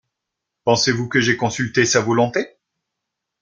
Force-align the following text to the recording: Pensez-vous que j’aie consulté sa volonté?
Pensez-vous 0.63 1.07
que 1.07 1.21
j’aie 1.21 1.37
consulté 1.37 1.85
sa 1.85 2.01
volonté? 2.01 2.57